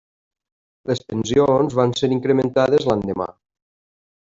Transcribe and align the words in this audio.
Les 0.93 1.01
pensions 1.13 1.77
van 1.83 1.95
ser 2.03 2.13
incrementades 2.19 2.91
l'endemà. 2.93 3.33